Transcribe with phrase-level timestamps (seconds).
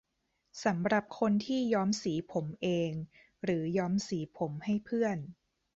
[0.63, 2.91] สำหรับคนที่ย้อมสีผมเอง
[3.43, 5.17] หรือย้อมสีผมให้เพื่อน